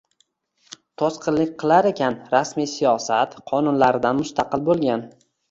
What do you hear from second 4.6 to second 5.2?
bo‘lgan